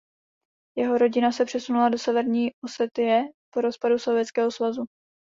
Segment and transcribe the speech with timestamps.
[0.77, 4.85] Jeho rodina se přesunula do Severní Osetie po rozpadu Sovětského svazu.